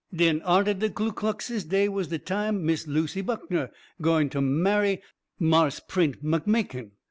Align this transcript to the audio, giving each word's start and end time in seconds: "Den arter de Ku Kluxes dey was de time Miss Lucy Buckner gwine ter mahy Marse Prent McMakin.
"Den 0.11 0.41
arter 0.41 0.73
de 0.73 0.89
Ku 0.89 1.11
Kluxes 1.11 1.63
dey 1.69 1.87
was 1.87 2.07
de 2.07 2.17
time 2.17 2.65
Miss 2.65 2.87
Lucy 2.87 3.21
Buckner 3.21 3.69
gwine 4.01 4.31
ter 4.31 4.41
mahy 4.41 4.99
Marse 5.37 5.79
Prent 5.79 6.25
McMakin. 6.25 6.89